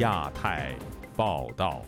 [0.00, 0.74] 亚太
[1.14, 1.82] 报道。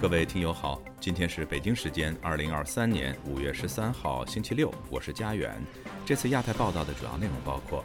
[0.00, 5.60] 各位听友好，今天是北京时间二零二三年五月十三号星期六，我是佳远。
[6.06, 7.84] 这次亚太报道的主要内容包括：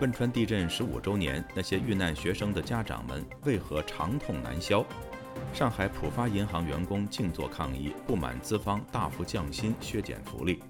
[0.00, 4.82] 汶川地震十五周年，那些遇难学生的家长们为何长痛难消？
[5.52, 10.62] 上海浦发银行员工静坐抗议，不满资方大幅降薪、削减福利。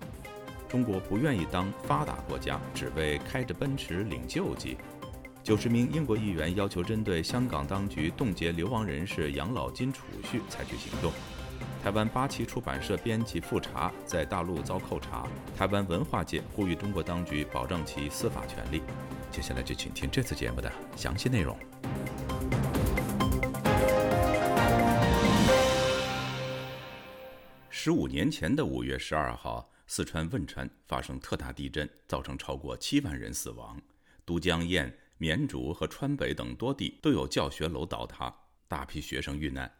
[0.68, 4.76] 中国不愿意当发达国家，只为开着奔驰领救济。
[5.48, 11.10] 九十名英国议员要求针对香港当局冻结流亡人士养老金储蓄采取行动。
[11.82, 15.26] 台湾八旗出版社编辑复查在大陆遭扣查。
[15.56, 18.82] 台湾文化界呼吁中国当局保障其司法权利。
[19.30, 21.58] 接下来就请听这次节目的详细内容。
[27.70, 33.80] 十五年前的五月十二号，四川汶川发生特大地震，造成超过七万人死亡。
[34.26, 34.92] 都江堰。
[35.18, 38.34] 绵竹和川北等多地都有教学楼倒塌，
[38.66, 39.70] 大批学生遇难。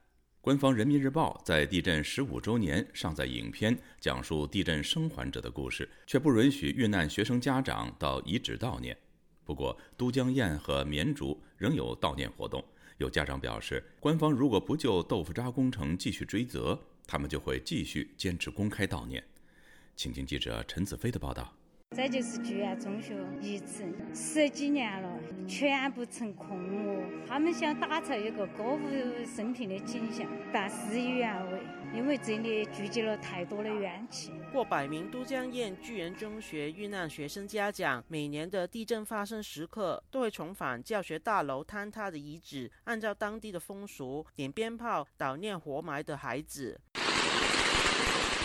[0.41, 8.97] 官方《人民日报》在地震十五周年上载影片，讲述地震生还者的故事，却不允许遇难学生家长到遗址悼念。
[9.45, 12.65] 不过，都江堰和绵竹仍有悼念活动。
[12.99, 19.23] 有家长表示，官方如果不就豆腐渣工程继续追责，他们就会继续坚持公开悼念。
[19.97, 21.58] 请听记者陈子飞的报道。
[21.97, 27.03] 这就是剧院中学遗址，十几年了，全部成空屋。
[27.27, 31.61] 他们想打造一个歌舞升平的景象，但事与愿违，
[31.93, 34.31] 因为这里聚集了太多的怨气。
[34.53, 46.81] 过百名都江堰巨源中学遇难学生家长，每年的地震发生时刻，都会重返教学大楼坍塌的遗址，按照当地的风俗，点鞭炮悼念活埋的孩子。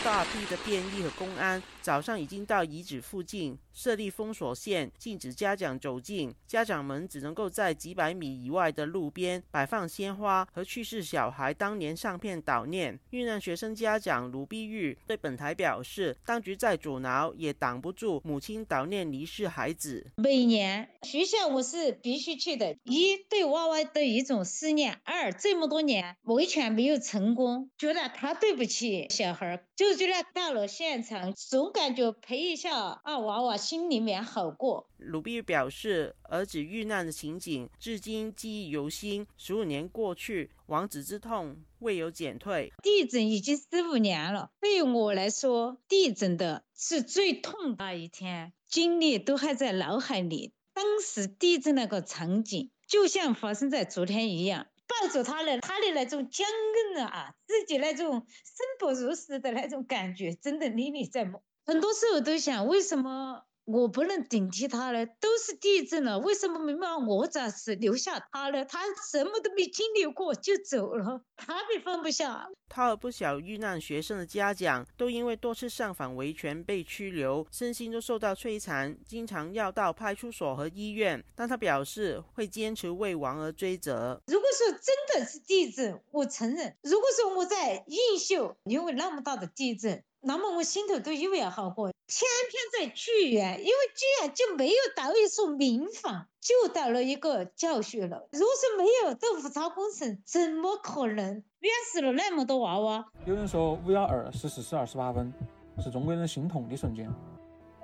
[0.03, 6.33] 大批的便衣和公安早上已经到遗址附近设立封锁线，禁止家长走近。
[6.45, 12.99] 家长们只能够在几百米以外的路边摆放鲜花和去世小孩当年相片悼念。
[13.11, 20.05] 遇难学生家长卢碧玉对本台表示，当局再阻挠也挡不住母亲悼念离世孩子。
[20.17, 29.93] 每年学校我是必须去的，一对娃娃的一种思念，二这么多年维权没有成功，觉得他对不起小孩，就。
[29.93, 34.89] 就觉得到了现场，总感觉陪一下二娃娃，心里面好过。
[34.97, 39.27] 鲁碧表示，儿子遇难的情景至今记忆犹新。
[39.37, 42.71] 十五年过去，王子之痛未有减退。
[42.81, 50.53] 地震已经十五年了，对于我来说，地震的是最痛的一天，经历都还在脑海里。
[50.73, 54.65] 当时地震那个场景，就像发生在昨天一样。
[55.01, 56.45] 抱着他的，他的那种坚
[56.93, 61.41] 韧啊，自己那种生不如死的那种感觉，真的历历在目。
[61.65, 63.43] 很多时候都想，为什么？
[63.65, 68.65] 我不能顶替他了，都是地震了，为什么没把我暂时留下他呢？
[68.65, 72.49] 他什么都没经历过就走了，他也放不下。
[72.67, 81.23] 他和不少遇难学生的家长都因为多次上访维权被拘留，身心都受到摧残，经常要到派出所和医院。
[81.35, 84.21] 但他表示会坚持为亡而追责。
[84.27, 90.03] 如果说真的是地震，我承认；如果说我在映秀，因为那么大的地震。
[90.25, 98.29] 那么我心头都以为要好过，偏偏在剧院，因为剧院就没有到一所民房，就到了一个教学楼。
[98.31, 103.05] 如果说没有豆腐渣工程，怎么可能冤死了那么多娃娃？
[103.25, 105.33] 有人说五幺二十四时二十八分
[105.79, 107.11] 是中国人心痛的瞬间。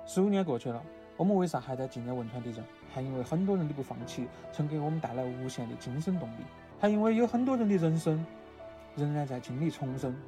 [0.06, 0.82] 十五年过去了，
[1.18, 2.64] 我们为啥还在纪念汶川地震？
[2.90, 6.42] 还因为很多人的不放弃，曾给我们带来无限的精神动力；
[6.80, 8.24] 还因为有很多人的人生
[8.96, 10.18] 仍然在经历重生。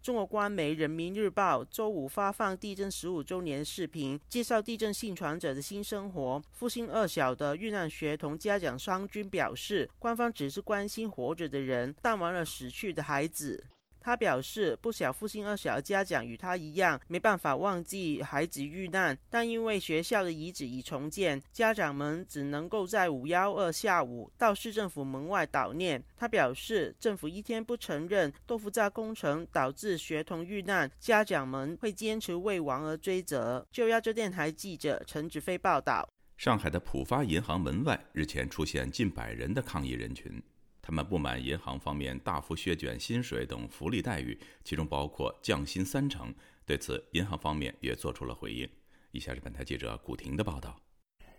[0.00, 6.42] 中国官媒《人民日报》周五发放地震十五周年视频，介绍地震幸存者的新生活。
[6.52, 13.64] 复兴二小的遇难学童家长商军表示，官方只是关心活着的人，淡忘了死去的孩子。
[14.08, 26.02] 他表示，不少复兴二小家长与他一样，没办法忘记孩子遇难，但因为学校的遗址已重建，家长们只能够在五幺二下午到市政府门外悼念。
[26.16, 33.66] 他表示，政府一天不承认豆腐渣工程导致学童遇难，家长们会坚持为亡而追责。
[33.70, 36.08] 就亚洲电台记者陈子飞报道，
[36.38, 40.42] 上海的浦发银行门外日前出现近百人的抗议人群。
[40.88, 46.34] 他们不满银行方面大幅削减薪水等福利待遇，其中包括降薪三成。
[46.64, 48.66] 对此，银行方面也做出了回应。
[49.10, 50.74] 以下是本台记者古婷的报道。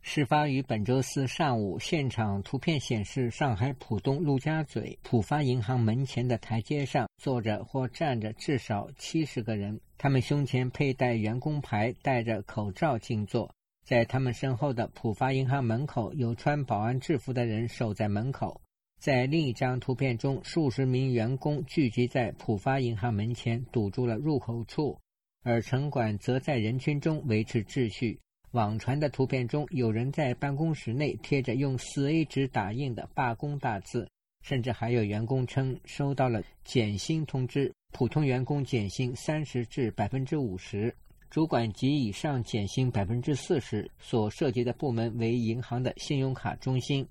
[0.04, 13.52] 事发于本周四上午，现场图片显示，上海浦东陆家嘴浦发银行门前的台阶上坐着或站着至少七十个人，他们胸前佩戴员工牌，戴着口罩静坐。
[13.84, 18.62] 在他们身后的浦发银行门口，有穿保安制服的人守在门口。
[19.00, 25.00] 在另一张图片中，数十名员工聚集在浦发银行门前，堵住了入口处，
[25.42, 28.19] 而城管则在人群中维持秩序。
[28.51, 34.06] 网传的图片中，有人在办公室内贴着用四 A 纸打印的罢工大字，
[34.42, 40.94] 甚至还有员工称收到了减薪通知，普通员工减薪三十至百分之五十。
[41.30, 47.07] 主管及以上减薪百分之四十，所涉及的部门为银行的信用卡中心。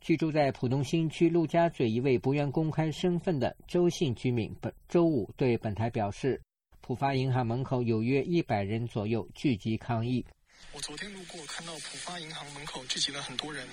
[0.00, 6.40] 居住在浦东新区陆家嘴一位不愿公开身份的周姓居民，本周五对本台表示，
[6.80, 10.24] 浦发银行门口有约一百人左右聚集抗议。
[10.72, 13.66] 我昨天路过，看到浦发银行门口聚集了很多人，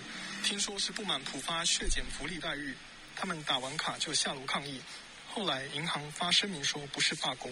[0.44, 2.74] 听说是不满浦发削减福利待遇，
[3.16, 4.80] 他们打完卡就下楼抗议。
[5.28, 7.52] 后来银行发声明说不是罢工。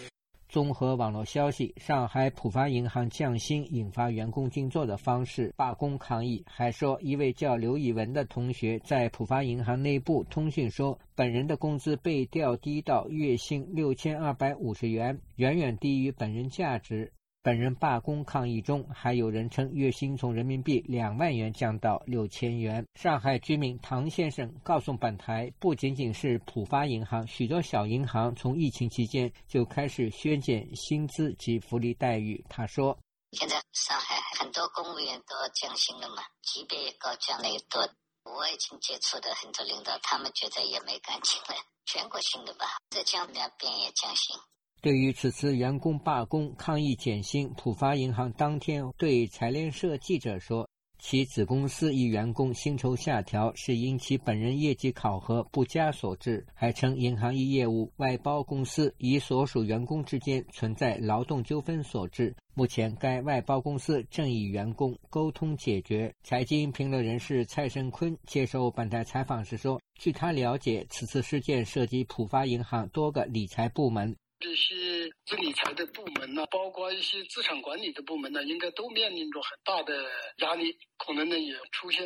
[0.53, 6.45] 综合网络消息，上海浦发银行降薪引发员工静坐的方式罢工抗议。
[6.47, 17.11] 还说，一位叫刘以文的同学在浦发银行内部通讯说，本人的工资被调低到月薪六千二百五十元，远远低于本人价值。
[17.43, 22.87] 本人罢工抗议中，还有人称月薪从人民币两万元降到六千元。
[22.95, 32.41] 上海居民唐先生告诉本台，不仅仅是浦发银行，许多小银行从疫情期间就开始削减薪资及福利待遇。
[32.47, 32.97] 他说
[33.37, 37.81] ：“现在上海很多公务员都降薪了嘛，级别也高，降了也多。
[38.23, 44.33] 我已经接触的很多领导，他们觉得也没感情了，全国性的吧，浙江两边也降薪。”
[44.83, 50.67] 对于此次员工罢工抗议减薪，浦发银行当天对财联社记者说，
[50.99, 62.35] 其子公司一员工薪酬下调是因其本人业绩考核不佳所致，还称银行一业务外包公司与所属员工之间存在劳动纠纷所致。
[62.53, 66.13] 目前，该外包公司正与员工沟通解决。
[66.25, 74.13] 财经评论人士蔡胜坤接受本台采访时说，据他了解，此次事件涉及浦发银行多个理财部门。
[74.43, 82.05] 这些理财的部门呢，包括一些资产管理的部门呢，应该都面临着很大的压力，可能呢也出现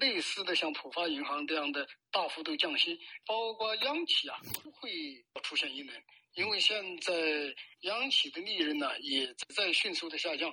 [0.00, 6.02] 类似的像浦发银行这样的大幅度降薪，包括央企啊都会出现一轮，
[6.36, 7.12] 因为现在
[7.80, 10.50] 央企的利润呢也在迅速的下降，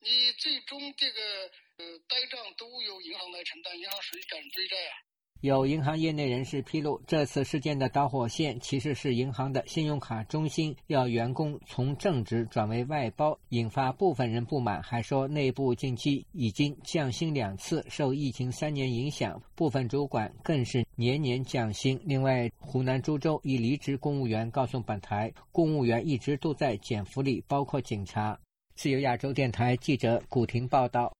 [0.00, 4.92] 你最终这个呃呆账都由银行来承担，银行谁敢追债啊？
[5.42, 14.82] 有银行业内人士披露，这次事件的导火线其实是银行的信用卡中心要员工从正职转为外包，引发部分人不满。
[14.82, 22.00] 还说内部近期已经降薪两次，受疫情三年影响，部分主管更是年年降薪。
[22.04, 28.38] 另外，湖南株洲一离职公务员告诉本台，公务员一直都在减福利，包括警察。
[28.74, 31.12] 自由亚洲电台记者古婷报道。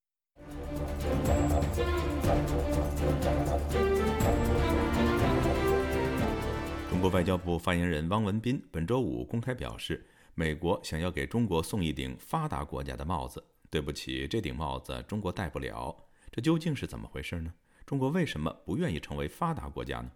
[6.97, 10.03] 中国外交部发言人汪文斌本周五公开表示，
[10.33, 13.43] 美国想要给中国送一顶发达国家的帽子。
[13.69, 15.95] 对不起，这顶帽子中国戴不了。
[16.31, 17.53] 这究竟是怎么回事呢？
[17.85, 20.09] 中国为什么不愿意成为发达国家呢？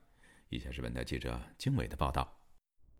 [0.49, 2.27] 以下是本台记者经纬的报道。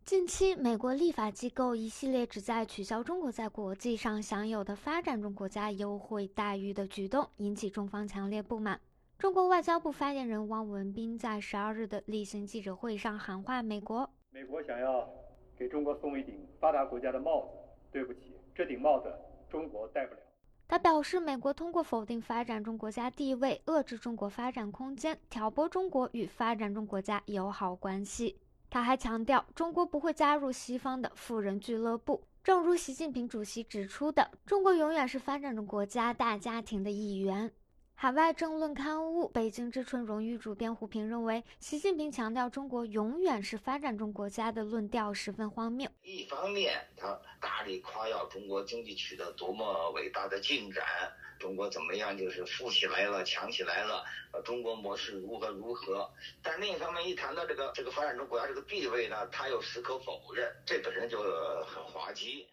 [0.06, 8.80] 近期，美国立法机构一系列旨在取消中国在国际上享有的发展中国家优惠待遇的举动，引起中方强烈不满。
[9.22, 15.08] 中国外交部发言人汪文斌在十二日的例行记者会上喊话美国：“美国想要
[15.56, 17.50] 给中国送一顶发达国家的帽子，
[17.92, 19.14] 对不起，这顶帽子
[19.48, 20.20] 中国戴不了。”
[20.68, 28.40] 他表示，美国通过否定发展中国家地位、遏制中国发展空间、挑拨中国与发展中国家友好关系。
[28.72, 32.24] 他还强调，中国不会加入西方的富人俱乐部。
[32.44, 37.52] 正如习近平主席指出的，中国永远是发展中国家大家庭的一员。
[38.02, 45.88] 海外政论刊物《北京之春》荣誉主编胡平认为，习近平强调中国永远是发展中国家的论调十分荒谬。
[46.02, 50.84] 一方面，他大力夸耀中国经济取得多么伟大的进展，
[51.38, 54.04] 中国怎么样就是富起来了、强起来了，
[54.34, 56.10] 呃，中国模式如何如何。
[56.42, 61.22] 但另一方面，一谈到这个这个发展中国家这个地位呢，他又矢口否认，这本身就
[61.68, 62.48] 很滑稽。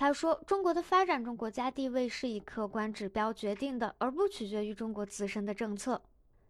[0.00, 6.00] 他说：“中国的发展中国家地位是以客观指标决定的，而不取决于中国自身的政策。”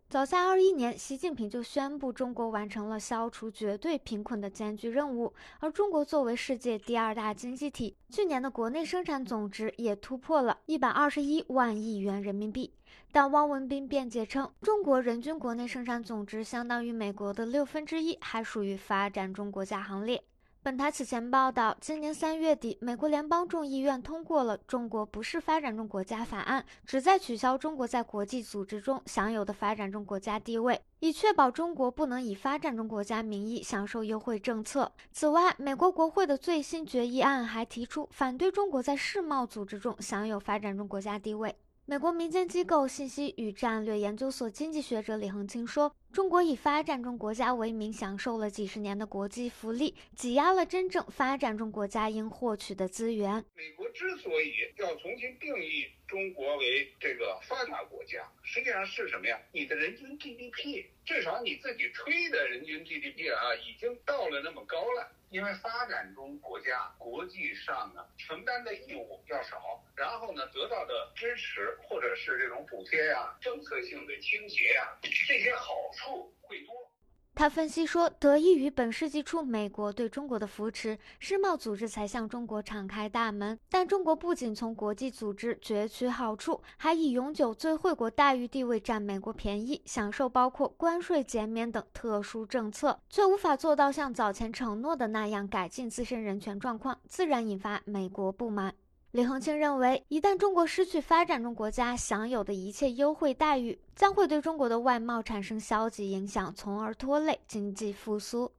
[0.09, 5.35] 早在二一年，习近平就宣布中国完成了消除绝对贫困的艰巨任务。
[5.59, 12.73] 而中国作为世界第二大经济体，去年的国内生产总值也突破了一百二十一万亿元人民币。
[13.11, 20.23] 但汪文斌辩解称，中国人均国内生产总值相当于美国的六分之一，还属于发展中国家行列。
[20.62, 34.92] 本台此前报道，今年三月底，美国联邦众议院通过了《中国不是发展中国家法案》，旨在取消中国在国际组织中享有的发展中国家地位，以确保中国不能以发展中国家名义享受优惠政策。
[35.10, 41.56] 此外，美国国会的最新决议案还提出反对中国在世贸组织中享有发展中国家地位。
[41.90, 53.44] 美国民间机构信息与战略研究所经济学者李恒清说：“中国以发展中国家为名，享受了几十年的国际福利，挤压了真正发展中国家应获取的资源。
[53.56, 59.37] 美国之所以要重新定义中国为这个发达国家，实际上是什么呀？
[59.50, 76.89] 你的人均 GDP，至少你自己吹的人均 GDP 啊，已经到了那么高了。”因为发展中国家国际上呢承担的义务要少，然后呢得到的支持或者是这种补贴呀、政策性的倾斜呀，这些好处会多。
[77.34, 83.58] 他分析说，得益于本世纪初美国对中国的扶持，世贸组织才向中国敞开大门。
[83.70, 98.75] 但中国不仅从国际组织攫取好处，还以永久最惠国待遇地位占美国便宜，享受包括关税减免等特殊政策，却无法做到像早前承诺的那样改进自身人权状况，自然引发美国不满。
[99.12, 108.52] 李恒清认为，一旦中国失去发展中国家享有的一切优惠待遇，将会对中国的外贸产生消极影响，从而拖累经济复苏。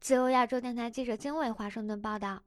[0.00, 2.40] 自由亚洲电台记者金伟华盛顿报道。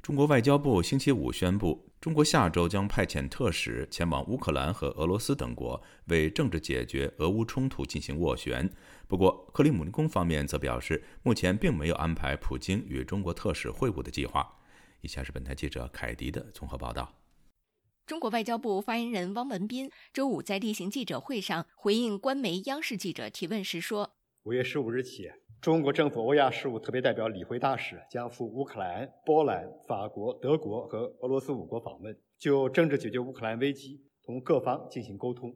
[0.00, 8.66] 中国外交部星期五宣布，中国下周将派遣特使前往乌克兰和俄罗斯等国，为政治解决俄乌冲突进行斡旋。
[9.06, 14.54] 不过，克里姆林宫方面则表示，目前并没有安排普京与中国特使会晤的计划。
[15.00, 17.14] 以下是本台记者凯迪的综合报道。
[18.06, 35.54] 中国外交部发言人汪文斌周五在例行记者会上回应官媒央视记者提问时说：“五月十五日起，中国政府欧亚事务特别代表李辉大使将赴乌克兰、波兰、法国、德国和俄罗斯五国访问，就政治解决乌克兰危机同各方进行沟通。”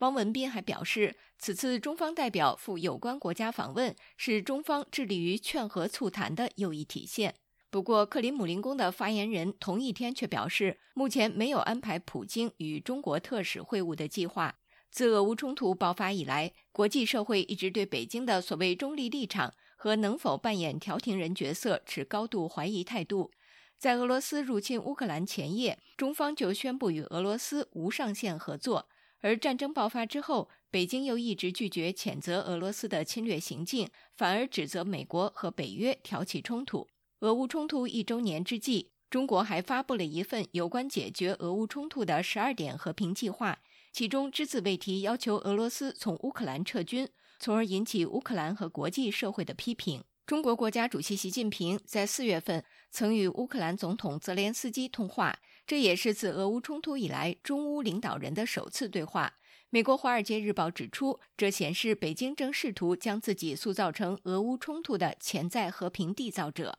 [0.00, 7.36] 汪文斌还表示，此次中方代表赴有关国家访问，是中方致力于劝和促谈的又一体现。
[7.76, 14.56] 不过，克里姆林宫的发言人同一天却表示，目前没有安排普京与中国特使会晤的计划。
[14.90, 23.30] 自俄乌冲突爆发以来，国际社会一直对北京的所谓中立立场和能否扮演调停人角色持高度怀疑态度。
[23.76, 28.88] 在俄罗斯入侵乌克兰前夜，中方就宣布与俄罗斯无上限合作，
[29.20, 36.88] 而战争爆发之后，北京又一直拒绝谴责俄罗斯的侵略行径，反而指责美国和北约挑起冲突。
[37.20, 43.58] 俄乌冲突一周年之际，中国还发布了一份有关解决俄乌冲突的十二点和平计划，
[43.90, 47.08] 其中只字未提要求俄罗斯从乌克兰撤军，
[47.38, 50.04] 从而引起乌克兰和国际社会的批评。
[50.26, 59.38] 中国国家主席习近平在四月份曾与乌克兰总统泽连斯基通话，这也是自俄乌冲突以来中乌领导人的首次对话。
[59.70, 66.78] 美国《华尔街日报》指出，这显示北京正试图将自己塑造成俄乌冲突的潜在和平缔造者。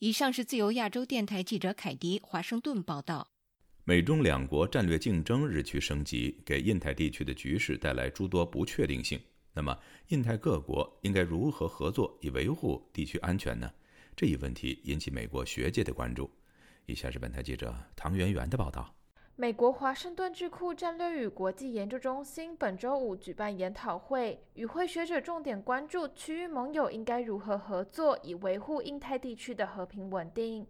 [0.00, 3.28] 以上是自由亚洲电台记者凯迪华盛顿报道。
[3.84, 9.20] 美中两国战略竞争日趋升级，给印太地区的局势带来诸多不确定性。
[9.52, 13.70] 那么，印太各国应该如何合作以维护地区安全呢？
[14.16, 16.28] 这一问题引起美国学界的关注。
[16.86, 18.92] 以下是本台记者唐媛媛的报道。
[19.36, 30.64] 美国华盛顿智库战略与国际研究中心本周五举办研讨会，与会学者重点关注区域盟友应该如何合作，以维护印太地区的和平稳定。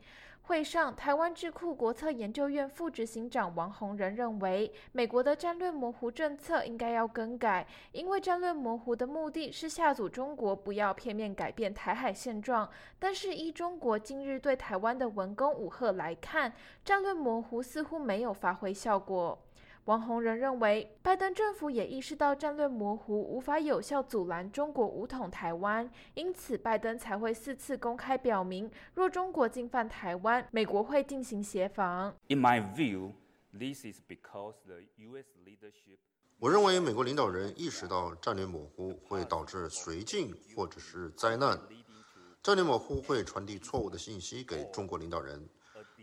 [0.47, 12.69] 会上，台湾智库国策研究院副执行长王洪仁认为，美国的战略模糊政策应该要更改，因为战略模糊的目的是吓阻中国不要片面改变台海现状。
[12.99, 16.53] 但是，依中国近日对台湾的文攻武吓来看，
[16.85, 19.44] 战略模糊似乎没有发挥效果。
[19.87, 32.15] 王洪仁认为，拜登政府也意识到战略模糊无法有效阻拦中国武统台湾，因此拜登才会四次公开表明，若中国进犯台湾，美国会进行协防。
[32.29, 33.13] In my view,
[33.53, 35.27] this is because the U.S.
[35.45, 35.99] leadership.
[36.39, 41.61] 我认为美国领导人意识到战略模糊会导致绥靖或者是灾难，
[42.43, 45.47] 战略模糊会传递错误的信息给中国领导人，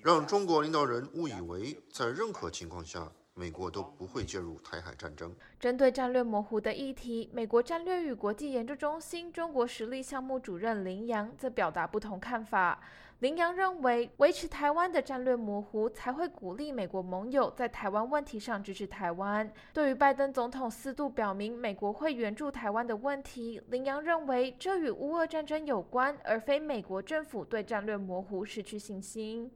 [0.03, 3.11] 让中国领导人误以为在任何情况下。
[3.33, 5.35] 美国都不会介入台海战争。
[5.59, 12.81] 针对战略模糊的议题，美国战略与国际研究中心中国实力项目主任林阳则表达不同看法。
[13.19, 19.47] 林阳认为，维持台湾的战略模糊，才会鼓励美国盟友在台湾问题上支持台湾。
[19.73, 29.51] 对于拜登总统四度表明美国会援助台湾的问题，林阳认为这与乌俄战争有关，而非美国政府对战略模糊失去信心。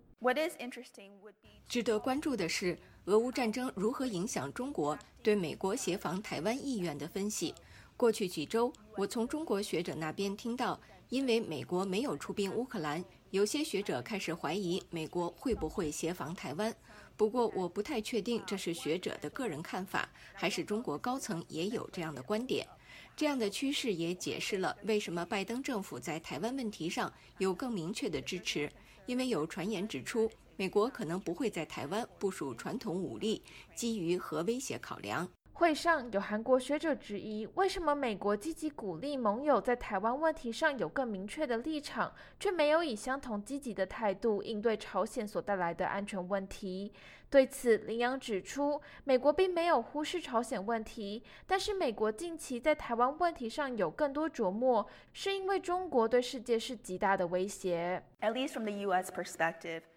[1.67, 7.53] 值得关注的是，俄乌战争如何影响中国对美国协防台湾意愿的分析。
[7.95, 13.03] 过去几周，我从中国学者那边听到，因为美国没有出兵乌克兰。
[13.29, 16.75] 有些学者开始怀疑美国会不会协防台湾，
[17.15, 22.67] 不过我不太确定这是学者的个人看法，还是中国高层也有这样的观点。
[23.15, 28.71] 这样的趋势也解释了为什么拜登政府在台湾问题上有更明确的支持，
[29.05, 33.43] 因为有传言指出，美国可能不会在台湾部署传统武力，
[33.75, 35.27] 基于核威胁考量。
[35.51, 46.91] 会上有韩国学者质疑，为什么美国积极鼓励盟友在台湾问题上有更明确的立场，却没有以相同积极的态度应对朝鲜所带来的安全问题？
[47.29, 58.03] 对此，林阳指出，美国并没有忽视朝鲜问题，但是美国近期在台湾问题上有更多琢磨，是因为中国对世界是极大的威胁。
[58.19, 59.09] At least from the U.S.
[59.09, 59.94] perspective, China is.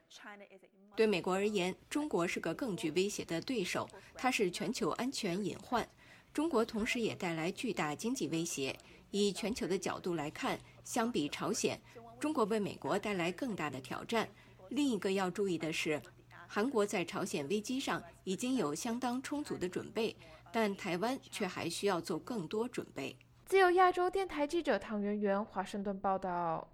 [0.96, 5.88] 对美国而言，中国是个更具威胁的对手，它是全球安全隐患。
[6.32, 8.76] 中国同时也带来巨大经济威胁。
[9.10, 11.80] 以全球的角度来看，相比朝鲜，
[12.20, 14.28] 中国为美国带来更大的挑战。
[14.68, 16.00] 另一个要注意的是，
[16.46, 20.14] 韩国在朝鲜危机上已经有相当充足的准备，
[20.52, 23.16] 但台湾却还需要做更多准备。
[23.46, 26.68] 自由亚洲电台记者唐媛媛，华盛顿报道。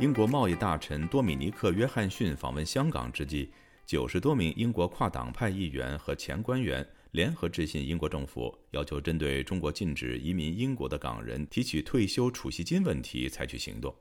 [0.00, 3.50] 英国贸易大臣多米尼克·约翰逊访问香港之际，
[3.84, 13.92] 九十多名英国跨党派议员和前官员联合致信英国政府，要求针对中国禁止移民英国的港人提取退休储蓄金问题采取行动。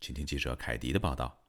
[0.00, 1.42] 请听记者凯迪的报道。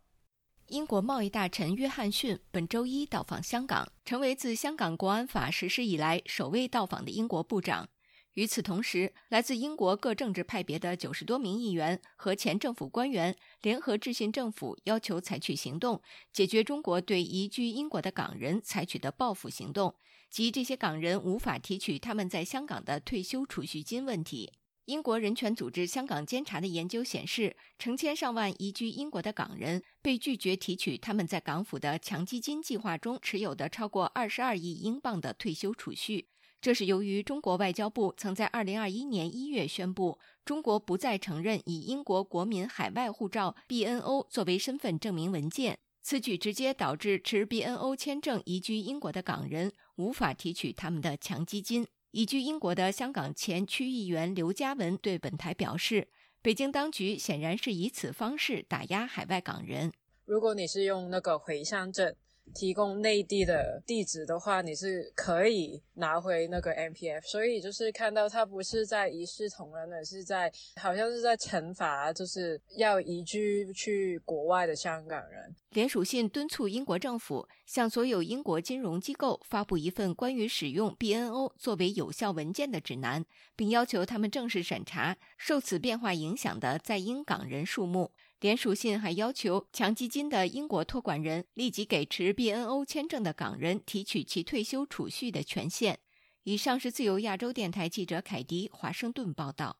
[0.67, 7.87] 英国贸易大臣约翰逊本周一到访香港，成为自香港国安法实施以来首位到访的英国部长。
[8.35, 16.01] 与此同时，来自英国各政治派别的九十多名议员和前政府官员联合致信政府，要求采取行动，
[16.33, 19.95] 解决中国对移居英国的港人采取的报复行动，
[20.29, 24.51] 即这些港人无法提取他们在香港的退休储蓄金问题。
[24.83, 36.27] 英国人权组织香港监察的研究显示，成千上万移居英国的港人被拒绝提取他们在港府的强基金计划中持有的超过二十二亿英镑的退休储蓄。
[36.65, 45.77] 这是由于中国外交部曾在二零二一年一月宣布，中国不再承认以英国国民海外护照 （BNO） 作为身份证明文件。
[46.01, 51.85] 此举直接导致持 BNO 签证移居英国的港人无法提取他们的强基金。
[52.09, 56.07] 移居英国的香港前区议员刘嘉文对本台表示
[56.41, 59.93] ：“北京当局显然是以此方式打压海外港人。
[60.25, 62.15] 如果你是用那个回乡证。”
[62.53, 67.25] 提供内地的地址的话，你是可以拿回那个 M P F。
[67.27, 75.55] 所以就是看到他不是在一视同仁的，是在好像是在惩罚，就是要移居去国外的香港人。
[75.71, 83.25] 联署信敦促英国政府向所有英国金融机构发布一份关于使用 B N O 作为有效文件的指南，
[83.57, 88.11] 并要求他们正式审查受此变化影响的在英港人数目。
[88.45, 95.97] 联署信还要求强基金的英国托管人立即给持 BNO 签证的港人提取其退休储蓄的权限。
[96.43, 99.77] 以上是自由亚洲电台记者凯迪华盛顿报道。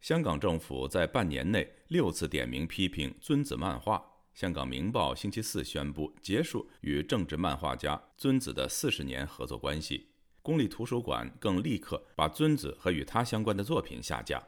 [0.00, 4.02] 香港政府在半年内六次点名批评尊子漫画。
[4.32, 10.08] 香港明报星期四宣布结束与政治漫画家尊子的四十年合作关系。
[10.40, 14.42] 公立图书馆更立刻把尊子和与他相关的作品下架。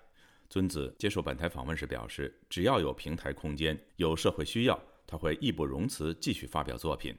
[0.55, 7.13] 尊子接受本台访问时表示：“只要有平台空间，有社会需要，他会义不容辞继续发表作品。”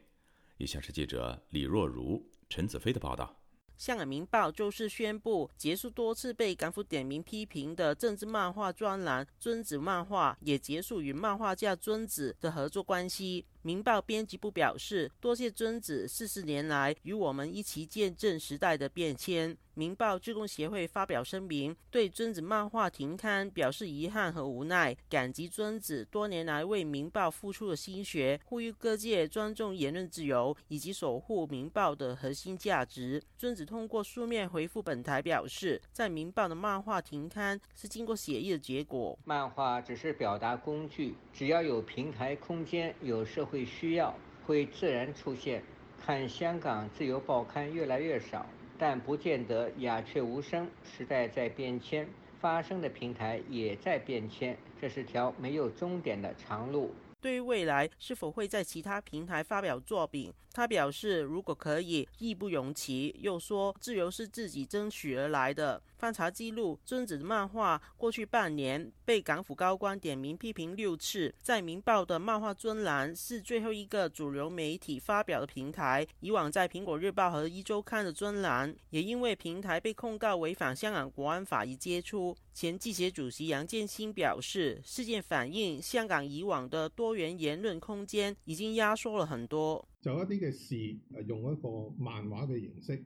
[0.56, 3.38] 以下是记者李若如、陈子飞的报道。
[3.76, 13.44] 香港《明报》周四宣布结束多次被港府点名批评的政治漫画专栏《尊子漫画》，也结束与漫画家尊子的合作关系。
[13.66, 19.56] 《明报编辑部表示，多谢尊子四十年来与我们一起见证时代的变迁。
[19.74, 33.22] 明报职工协会发表声明，对尊子漫画停刊表示遗憾和无奈，感激尊子多年来为明报付出的心血，呼吁各界尊重言论自由以及守护明报的核心价值。
[33.36, 44.14] 尊子通过书面回复本台表示，在明报的漫画停刊是经过协议的结果，漫画只是表达工具，只要有平台空间，有社会会需要，
[44.44, 45.62] 会自然出现。
[46.04, 48.44] 看香港自由报刊越来越少。
[48.78, 52.06] 但不见得鸦雀无声，时代在变迁，
[52.38, 56.94] 发声的平台也在变迁，这是条没有终点的长路。
[57.22, 62.92] 对于未来是否会在其他平台发表作品，他表示如果可以，义不容辞。
[63.18, 65.80] 又说自由是自己争取而来的。
[65.98, 71.34] 翻查记录，尊子的漫画过去半年被港府高官点名批评六次。
[71.40, 82.36] 在《明报》的漫画专栏是最后一个主流媒体发表的平台，以往在《苹果日报》和《一周刊》的专栏也因为平台被控告违反香港国安法而接出。
[82.52, 89.86] 前记协主席杨建新表示，事件反映香港以往的多元言论空间已经压缩了很多。
[90.00, 93.04] 就一啲嘅事，用一个漫画嘅形式。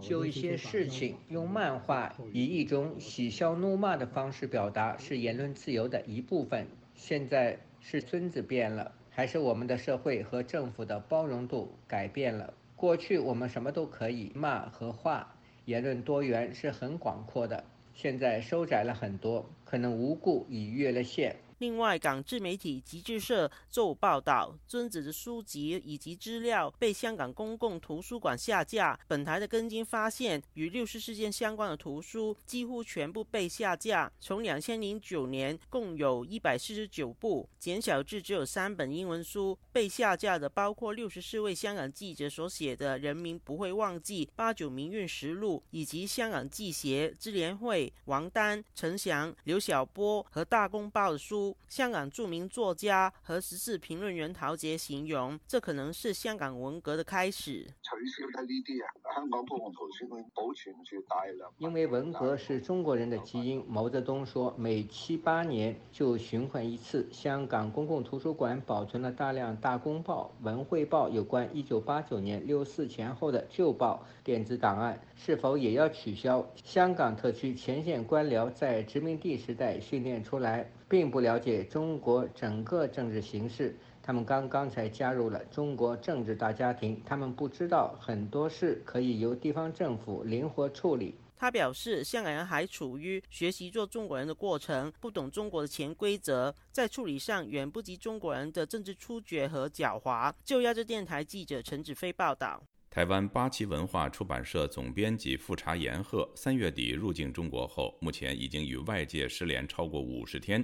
[0.00, 6.66] 就一些事情用漫画以一种喜笑怒骂的方式表达，是言论自由的一部分。
[6.94, 12.54] 现在是孙子变了，还是我们的社会和政府的包容度改变了？
[12.74, 15.34] 过去我们什么都可以骂和画，
[15.66, 21.36] 言论多元是很广阔的，现在收窄了很多，可能无故已越了线。
[21.62, 28.98] 另外，港制媒体集智社周五报道，尊子的书籍以及资料被香港公共图书馆下架。
[29.06, 34.10] 本台的跟进发现，与六四事件相关的图书几乎全部被下架。
[34.18, 51.51] 从两千零九年共有一百四十九部，减小至只有三本英文书被下架的，包括六十四位香港记者所写的《人民不会忘记八九民运实录》，以及香港记协、支联会、王丹、陈翔、刘晓波和大公报的书。
[51.68, 57.64] 香港著名作家和时事评论员陶杰形容，这可能是香港文革的开始。
[57.64, 61.52] 取消呢啲啊，香港公共图书馆保存住大量。
[61.58, 67.08] 因为文革是中国人的基因，毛泽东说每七八年就循环一次。
[67.12, 76.44] 香港公共图书馆保存了大量《大公报》《文汇报》有关一九八九年六四前后的旧报电子档案，是否也要取消？
[76.64, 80.70] 香港特区前线官僚在殖民地时代训练出来。
[80.92, 91.14] 并不了解中国整个政治形势，他们刚刚才加入了中国政治大家庭，他们不知道很多事可以由地方政府灵活处理。
[91.34, 100.30] 他表示，香港人还处于学习做中国人的过程，不懂中国的潜规则，在处理上远不及中国人的政治粗决和狡猾。
[100.44, 102.62] 就亚洲电台记者陈子飞报道。
[102.90, 110.62] 台湾八旗文化出版社总编辑富察延鹤三月底入境中国后，目前已经与外界失联超过五十天。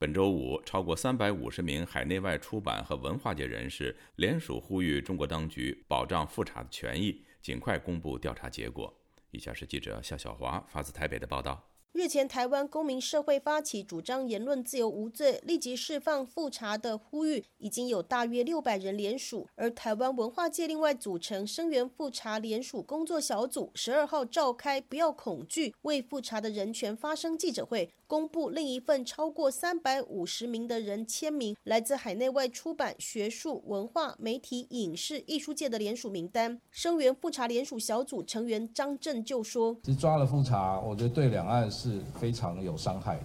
[0.00, 8.96] 本周五，超过三百五十名海内外出版和文化界人士联署呼吁中国当局保障复查的权益，尽快公布调查结果。
[9.32, 11.67] 以下是记者夏小华发自台北的报道。
[11.92, 19.48] 日前，台湾公民社会发起主张言论自由无罪、立即释放复查的呼吁，已经有大约六百人联署。
[19.54, 36.60] 而台湾文化界另外组成声援复查联署工作小组，十二号召开“不要恐惧，为复查的人权发声”记者会，公布另一份超过三百五十名的人签名，来自海内外出版、学术、文化、媒体、影视、艺术界的联署名单。
[36.70, 43.20] 声援复查联署小组成员张震就说：“其实抓了复查，我觉得对两岸。”是非常有伤害。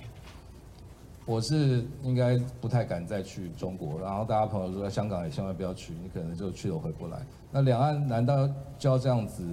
[1.26, 7.26] 我是应该不太敢再去中国，然后大家朋友说在香港也千万不要去，你可能就去了回不来。
[7.52, 9.44] 那两岸难道就要这样子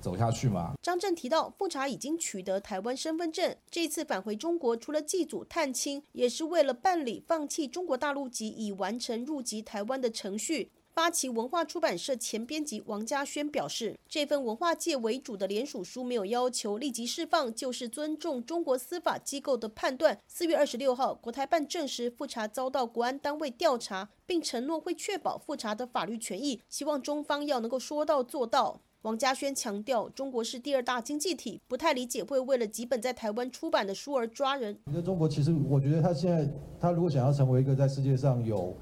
[0.00, 0.72] 走下去吗？
[0.82, 10.72] 张震提到，复查已经取得台湾身份证，这次返回中国，除了祭祖探亲，也是为了办理放弃中国大陆籍，以完成入籍台湾的程序。
[10.94, 20.18] 八旗文化出版社前编辑王家轩表示，这份文化界为主的联署书没有要求立即释放，就是尊重中国司法机构的判断。
[20.28, 28.78] 四月二十六号，国台办证实复查遭到国安单位调查，并承诺会确保复查的法律权益，希望中方要能够说到做到。
[29.00, 34.78] 王家轩强调，中国是第二大经济体，不太理解会为了几本在台湾出版的书而抓人。
[34.84, 38.76] 你的中国其实，我觉得他现在，他如果想要成为一个在世界上有。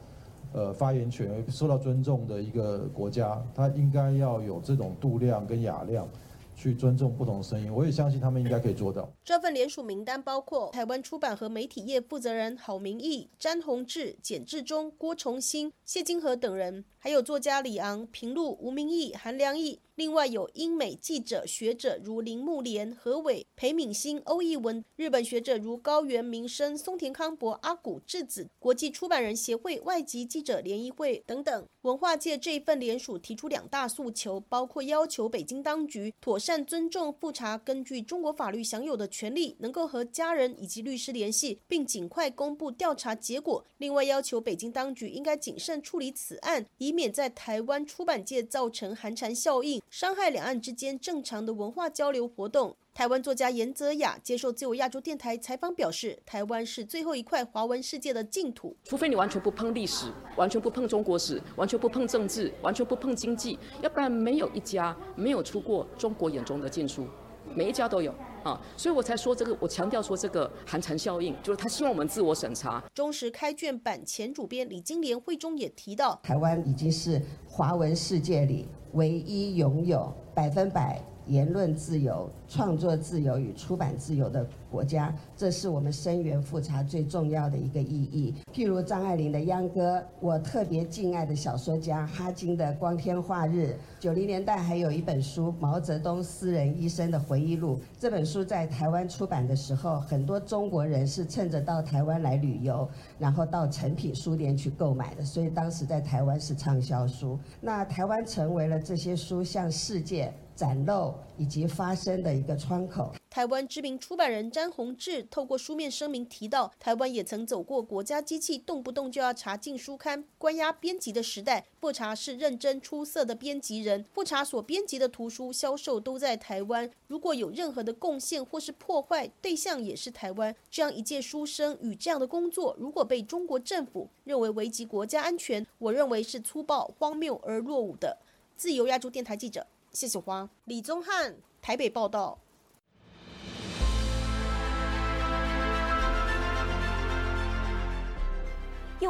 [0.52, 6.08] 呃，发言权受到尊重的一个国家，他应该要有这种度量跟雅量，
[6.56, 7.72] 去尊重不同的声音。
[7.72, 9.08] 我也相信他们应该可以做到。
[9.24, 19.80] 这份联署名单包括台湾出版和媒体业负责人郝明义、詹宏志、简志忠、郭崇新、谢金河等人，还有作家李昂、平路、吴明义、韩良义。
[19.94, 31.66] 另外有英美记者、学者如铃木莲、何伟、裴敏欣、欧义文；日本学者如高原明生、松田康博、阿古智子；国际出版人协会、外籍记者联谊会等等。
[31.82, 43.62] 文化界这一份联署提出两大诉求，包括要求北京当局妥善尊重复查根据中国法律享有的权利，能够和家人以及律师联系，并尽快公布调查结果。
[43.76, 49.80] 另外要求北京当局应该谨慎处理此案，以以免在台湾出版界造成寒蝉效应。
[49.88, 52.76] 伤害两岸之间正常的文化交流活动。
[52.92, 58.76] 台湾作家严泽雅接受自由亚洲电台采访表示，台湾是最后一块华文世界的净土。
[58.82, 67.06] 除非你完全不碰历史，完全不碰中国史，完全不碰政治，完全不碰经济，要不然没有一家没有出过中国眼中的禁书，
[67.54, 68.60] 每一家都有啊。
[68.76, 72.82] 所以我才说这个，我强调说这个寒蝉效应，就是他希望我们自我审查。
[72.94, 78.68] 中时开卷版前主编李金莲会中也提到，台湾已经是华文世界里。
[78.94, 88.34] 唯一拥有百分百言论自由、创作自由与出版自由的国家，这是我们声援复查最重要的一个意义。
[88.52, 93.76] 譬如张爱玲的《秧歌》，我特别敬爱的小说家哈金的《光天化日》。
[94.00, 102.88] 九零年代还有一本书《毛泽东私人医生的回忆录》，这本书书在台湾出版的时候，很多中国人是趁着到台湾来旅游，
[103.18, 107.38] 然后到诚品书店去购买的，所以当时在台湾是畅销书。
[107.60, 110.32] 那台湾成为了这些书向世界。
[110.60, 113.10] 展露以及发声的一个窗口。
[113.30, 121.64] 台湾知名出版人詹宏志透过书面声明提到，台湾也曾走过国家机器动不动就要查禁书刊、关押编辑的时代。
[121.80, 126.90] 复查是认真出色的编辑人，复查所编辑的图书销售都在台湾。
[127.06, 130.52] 如果有任何的贡献或是破坏，对象也是台湾。
[130.68, 138.18] 这样一届书生与这样的工作，如果被中国政府认为危及国家安全，我认为是粗暴、荒谬而落伍的。
[138.56, 139.64] 自由亚洲电台记者。
[139.92, 142.40] 谢谢花，李宗翰，台北报道。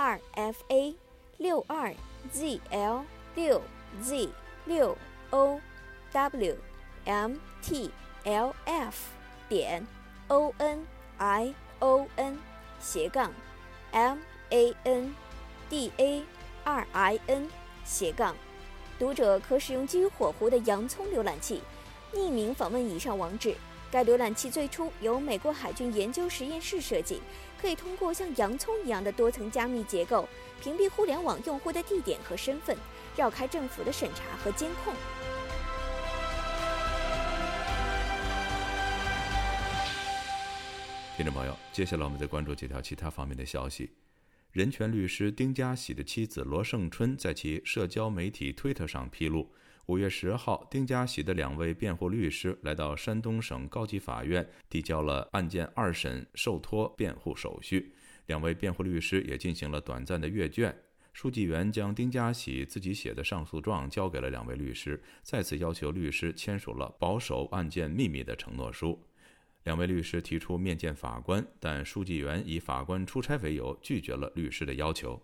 [0.00, 0.94] r f a
[1.36, 1.94] 六二
[2.32, 3.60] z l 六
[4.00, 4.30] z
[4.64, 4.96] 六
[5.28, 5.60] o
[6.10, 6.56] w
[7.04, 7.90] m t
[8.24, 9.10] l f
[9.46, 9.86] 点
[10.28, 10.86] o n
[11.18, 12.38] i o n
[12.80, 13.30] 斜杠
[13.92, 15.14] m a n
[15.68, 16.22] d a
[16.64, 17.46] r i n
[17.84, 18.34] 斜杠。
[18.98, 21.60] 读者可使用基于火狐的洋葱浏览器，
[22.14, 23.54] 匿名访问以上网址。
[23.92, 27.20] 该浏览器最初由美国海军研究实验室设计，
[27.60, 30.28] 可以通过像洋葱一样的多层加密结构，
[30.62, 32.76] 屏蔽互联网用户的地点和身份，
[33.16, 34.94] 绕开政府的审查和监控。
[41.16, 43.90] 听众朋友，接下来我们再关注几条其他方面的消息。
[44.52, 49.50] 人权律师丁家喜的妻子罗胜春在其社交媒体推特上披露，
[49.90, 57.92] 五月十号，丁家喜的两位辩护律师来到山东省高级法院，递交了案件二审受托辩护手续。
[58.26, 60.72] 两位辩护律师也进行了短暂的阅卷。
[61.12, 68.96] 书记员将丁家喜自己写的上诉状交给了两位律师，再次要求律师签署了保守案件秘密的承诺书。
[69.64, 75.20] 两位律师提出面见法官，但书记员以法官出差为由拒绝了律师的要求。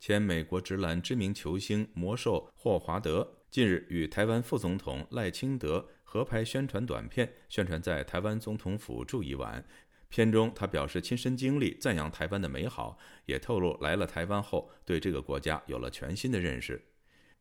[0.00, 9.62] 前美国职篮知名球星魔兽霍华德近日与台湾副总统赖清德合拍宣传短片，宣传在台湾总统府住一晚。
[10.08, 16.82] 片中他表示亲身经历，赞扬台湾的美好，也透露来了台湾后对这个国家有了全新的认识。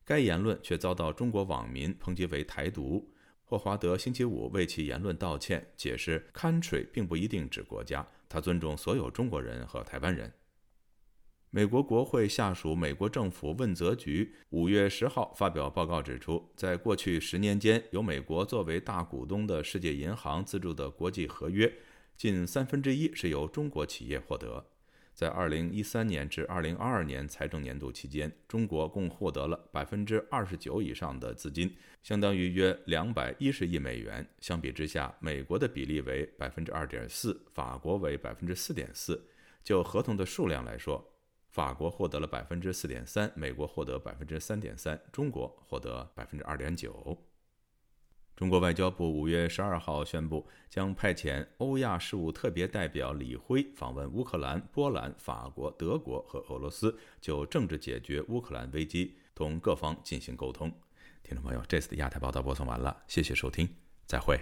[0.04, 3.10] 该言论却遭到中国网民抨击为台独。
[3.41, 10.32] 霍华德星期五为其言论道歉，解释 “country” 并不一定指国家，他尊重所有中国人和台湾人。
[11.52, 21.74] 美国国会下属美国政府问责局五月十号发表报告指出，在过去十年间，由美国作为大股东的世界银行资助的国际合约，
[22.16, 24.64] 近三分之一是由中国企业获得。
[25.16, 34.30] 在2013年至2022年财政年度期间，中国共获得了29%以上的资金，相当于约210亿美元。
[34.40, 39.20] 相比之下，美国的比例为2.4%，法国为4.4%。
[39.62, 41.06] 就合同的数量来说，
[41.60, 47.17] 法国获得了4.3%，美国获得3.3%，中国获得2.9%。
[48.34, 60.72] 中国外交部五月十二号宣布，将派遣欧亚事务特别代表李辉访问乌克兰、波兰、法国、德国和俄罗斯，就政治解决乌克兰危机同各方进行沟通。
[61.24, 63.67] 听众朋友，这次的亚太报道播送完了，谢谢收听，
[64.06, 64.39] 再会。